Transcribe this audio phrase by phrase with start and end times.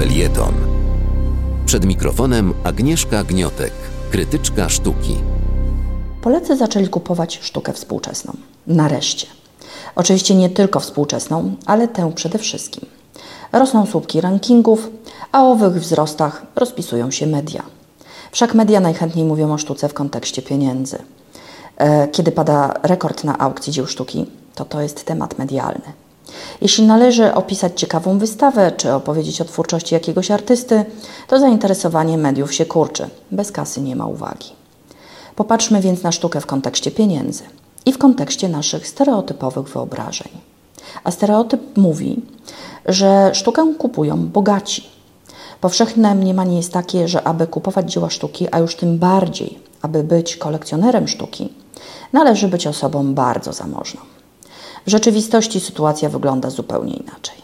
[0.00, 0.54] Felieton.
[1.66, 3.72] Przed mikrofonem Agnieszka Gniotek,
[4.10, 5.16] krytyczka sztuki.
[6.22, 8.32] Polacy zaczęli kupować sztukę współczesną.
[8.66, 9.26] Nareszcie.
[9.96, 12.88] Oczywiście nie tylko współczesną, ale tę przede wszystkim.
[13.52, 14.90] Rosną słupki rankingów,
[15.32, 17.62] a o owych wzrostach rozpisują się media.
[18.32, 20.98] Wszak media najchętniej mówią o sztuce w kontekście pieniędzy.
[21.76, 25.92] E, kiedy pada rekord na aukcji dzieł sztuki, to to jest temat medialny.
[26.60, 30.84] Jeśli należy opisać ciekawą wystawę czy opowiedzieć o twórczości jakiegoś artysty,
[31.28, 33.08] to zainteresowanie mediów się kurczy.
[33.30, 34.46] Bez kasy nie ma uwagi.
[35.36, 37.42] Popatrzmy więc na sztukę w kontekście pieniędzy
[37.86, 40.28] i w kontekście naszych stereotypowych wyobrażeń.
[41.04, 42.22] A stereotyp mówi,
[42.86, 44.84] że sztukę kupują bogaci.
[45.60, 50.36] Powszechne mniemanie jest takie, że aby kupować dzieła sztuki, a już tym bardziej, aby być
[50.36, 51.52] kolekcjonerem sztuki,
[52.12, 54.00] należy być osobą bardzo zamożną.
[54.86, 57.40] W rzeczywistości sytuacja wygląda zupełnie inaczej.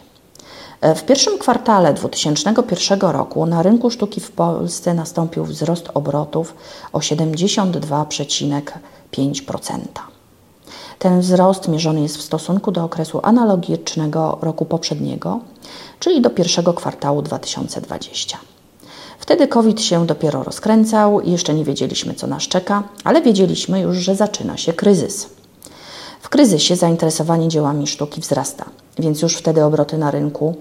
[0.81, 6.53] W pierwszym kwartale 2001 roku na rynku sztuki w Polsce nastąpił wzrost obrotów
[6.93, 9.79] o 72,5%.
[10.99, 15.39] Ten wzrost mierzony jest w stosunku do okresu analogicznego roku poprzedniego,
[15.99, 18.37] czyli do pierwszego kwartału 2020.
[19.19, 23.97] Wtedy COVID się dopiero rozkręcał i jeszcze nie wiedzieliśmy, co nas czeka, ale wiedzieliśmy już,
[23.97, 25.36] że zaczyna się kryzys.
[26.27, 28.65] W kryzysie zainteresowanie dziełami sztuki wzrasta,
[28.99, 30.55] więc już wtedy obroty na rynku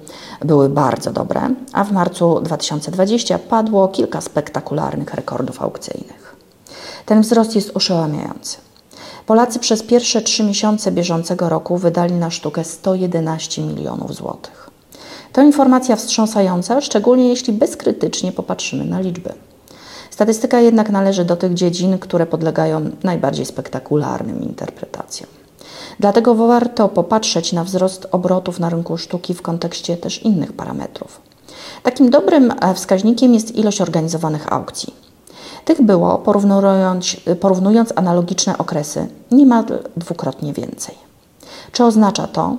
[0.45, 6.37] były bardzo dobre, a w marcu 2020 padło kilka spektakularnych rekordów aukcyjnych.
[7.07, 8.57] Ten wzrost jest oszałamiający.
[9.27, 14.71] Polacy przez pierwsze trzy miesiące bieżącego roku wydali na sztukę 111 milionów złotych.
[15.33, 19.33] To informacja wstrząsająca, szczególnie jeśli bezkrytycznie popatrzymy na liczby.
[20.11, 25.46] Statystyka jednak należy do tych dziedzin, które podlegają najbardziej spektakularnym interpretacjom.
[26.01, 31.21] Dlatego warto popatrzeć na wzrost obrotów na rynku sztuki w kontekście też innych parametrów.
[31.83, 34.95] Takim dobrym e, wskaźnikiem jest ilość organizowanych aukcji.
[35.65, 39.65] Tych było, porównując, porównując analogiczne okresy, niemal
[39.97, 40.95] dwukrotnie więcej.
[41.73, 42.57] Czy oznacza to,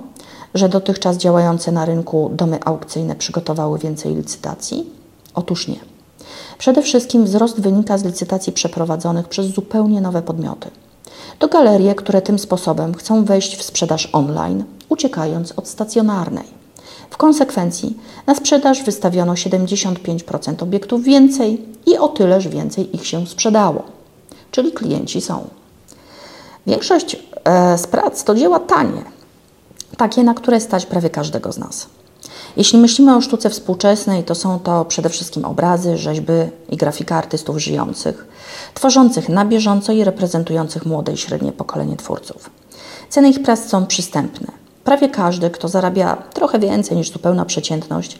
[0.54, 4.90] że dotychczas działające na rynku domy aukcyjne przygotowały więcej licytacji?
[5.34, 5.78] Otóż nie.
[6.58, 10.70] Przede wszystkim wzrost wynika z licytacji przeprowadzonych przez zupełnie nowe podmioty.
[11.38, 16.58] To galerie, które tym sposobem chcą wejść w sprzedaż online, uciekając od stacjonarnej.
[17.10, 23.82] W konsekwencji na sprzedaż wystawiono 75% obiektów więcej i o tyleż więcej ich się sprzedało,
[24.50, 25.48] czyli klienci są.
[26.66, 29.02] Większość e, z prac to dzieła tanie,
[29.96, 31.86] takie, na które stać prawie każdego z nas.
[32.58, 36.32] Jeśli myślimy o sztuce współczesnej, to są to przede wszystkim obrazy, rzeźby
[36.68, 38.26] i grafika artystów żyjących,
[38.74, 42.50] tworzących na bieżąco i reprezentujących młode i średnie pokolenie twórców.
[43.08, 44.46] Ceny ich prac są przystępne.
[44.84, 48.18] Prawie każdy, kto zarabia trochę więcej niż zupełna przeciętność,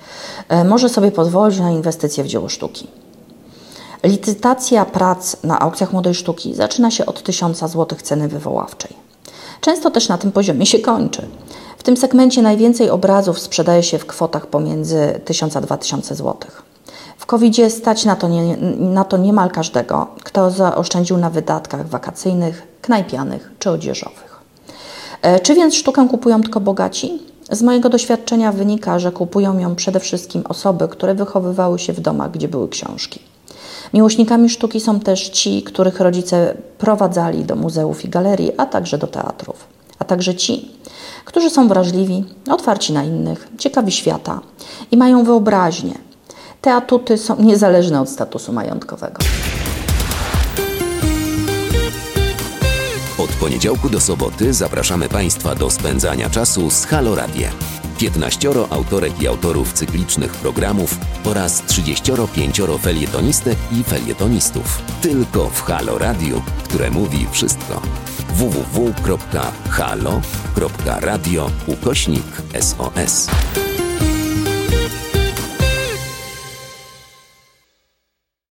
[0.48, 2.86] e, może sobie pozwolić na inwestycje w dzieło sztuki.
[4.02, 8.96] Licytacja prac na aukcjach młodej sztuki zaczyna się od 1000 zł ceny wywoławczej.
[9.60, 11.28] Często też na tym poziomie się kończy.
[11.78, 16.34] W tym segmencie najwięcej obrazów sprzedaje się w kwotach pomiędzy 1000 a 2000 zł.
[17.18, 22.62] W covid stać na to, nie, na to niemal każdego, kto zaoszczędził na wydatkach wakacyjnych,
[22.82, 24.40] knajpianych czy odzieżowych.
[25.22, 27.22] E, czy więc sztukę kupują tylko bogaci?
[27.50, 32.30] Z mojego doświadczenia wynika, że kupują ją przede wszystkim osoby, które wychowywały się w domach,
[32.30, 33.20] gdzie były książki.
[33.94, 39.06] Miłośnikami sztuki są też ci, których rodzice prowadzali do muzeów i galerii, a także do
[39.06, 39.66] teatrów,
[39.98, 40.77] a także ci,
[41.28, 44.40] którzy są wrażliwi, otwarci na innych, ciekawi świata
[44.90, 45.94] i mają wyobraźnię.
[46.60, 49.18] Te atuty są niezależne od statusu majątkowego.
[53.18, 57.48] Od poniedziałku do soboty zapraszamy Państwa do spędzania czasu z Halo Radio.
[57.98, 64.82] 15 autorek i autorów cyklicznych programów oraz 35 felietonistek i felietonistów.
[65.02, 68.07] Tylko w Halo Radio, które mówi wszystko.
[68.38, 69.50] www.halo.radio
[71.66, 72.24] ukośnik
[72.60, 73.28] SOS.